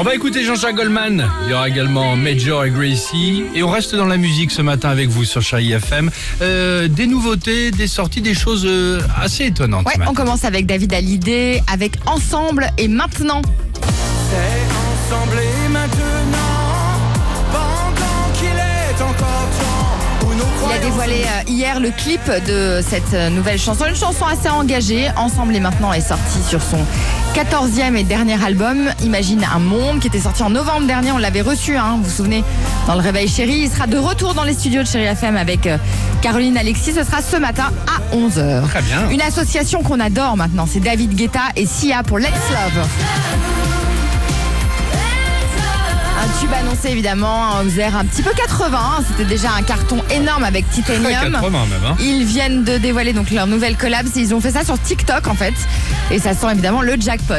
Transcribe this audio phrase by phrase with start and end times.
[0.00, 1.28] On va écouter Jean-Jacques Goldman.
[1.44, 3.42] Il y aura également Major et Gracie.
[3.56, 6.08] Et on reste dans la musique ce matin avec vous sur Chérie FM.
[6.40, 9.86] Euh, des nouveautés, des sorties, des choses euh, assez étonnantes.
[9.86, 13.42] Ouais, on commence avec David Hallyday, avec Ensemble et Maintenant.
[13.42, 16.38] ensemble et maintenant,
[17.50, 23.32] pendant qu'il est encore temps, où Il a dévoilé euh, hier le clip de cette
[23.32, 25.08] nouvelle chanson, une chanson assez engagée.
[25.16, 26.86] Ensemble et Maintenant est sortie sur son
[27.38, 31.12] 14e et dernier album, Imagine un monde, qui était sorti en novembre dernier.
[31.12, 32.42] On l'avait reçu, hein, vous vous souvenez,
[32.88, 33.60] dans le Réveil Chéri.
[33.60, 35.78] Il sera de retour dans les studios de Chéri FM avec euh,
[36.20, 36.94] Caroline Alexis.
[36.94, 38.68] Ce sera ce matin à 11h.
[38.68, 39.08] Très bien.
[39.10, 43.57] Une association qu'on adore maintenant, c'est David Guetta et Sia pour Let's Love.
[46.40, 48.78] Tube annoncé évidemment, un air un petit peu 80.
[48.80, 49.02] hein.
[49.08, 51.32] C'était déjà un carton énorme avec Titanium.
[51.32, 51.80] 80 même.
[51.84, 51.96] Hein.
[52.00, 54.06] Ils viennent de dévoiler donc leur nouvelle collab.
[54.14, 55.54] Ils ont fait ça sur TikTok en fait.
[56.12, 57.34] Et ça sent évidemment le jackpot.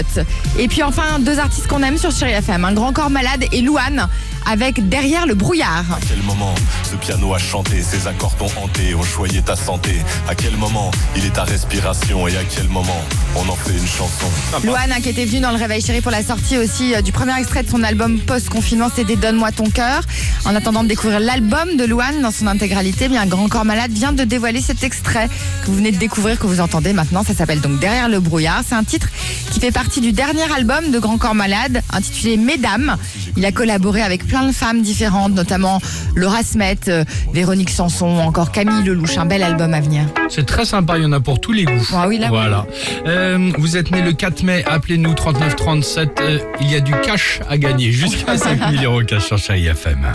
[0.58, 2.66] Et puis enfin, deux artistes qu'on aime sur Chéri FM.
[2.66, 4.08] Un grand corps malade et Louane
[4.46, 5.86] avec Derrière le brouillard.
[5.92, 9.92] À quel moment ce piano a chanté, ses accords t'ont hanté, ont choyé ta santé?
[10.28, 13.02] À quel moment il est ta respiration et à quel moment
[13.36, 14.26] on en fait une chanson?
[14.64, 17.12] Louane hein, qui était venue dans le Réveil Chéri pour la sortie aussi euh, du
[17.12, 20.02] premier extrait de son album post-confinement, c'était Donne-moi ton cœur.
[20.46, 23.92] En attendant de découvrir l'album de Louane dans son intégralité, eh bien Grand Corps Malade
[23.92, 25.28] vient de dévoiler cet extrait
[25.62, 27.24] que vous venez de découvrir, que vous entendez maintenant.
[27.24, 28.64] Ça s'appelle donc Derrière le brouillard.
[28.68, 29.10] C'est un titre
[29.52, 32.98] qui fait partie du dernier album de Grand Corps Malade, intitulé Mesdames.
[33.38, 35.82] Il a collaboré avec plein de femmes différentes, notamment
[36.16, 39.18] Laura Smet, euh, Véronique Sanson, encore Camille Lelouch.
[39.18, 40.04] Un bel album à venir.
[40.30, 41.88] C'est très sympa, il y en a pour tous les goûts.
[41.94, 42.28] Ah oui, là.
[42.30, 42.66] Voilà.
[43.06, 46.20] Euh, vous êtes né le 4 mai, appelez-nous 3937.
[46.22, 50.08] Euh, il y a du cash à gagner, jusqu'à 5000 euros cash sur Chérie FM.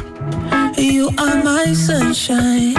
[0.77, 2.75] You are my sunshine.